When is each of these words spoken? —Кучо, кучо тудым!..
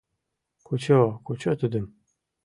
—Кучо, 0.67 1.01
кучо 1.25 1.51
тудым!.. 1.59 1.85